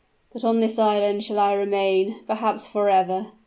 But 0.33 0.43
on 0.43 0.61
this 0.61 0.79
island 0.79 1.23
shall 1.23 1.37
I 1.37 1.53
remain 1.53 2.23
perhaps 2.25 2.65
forever! 2.65 3.33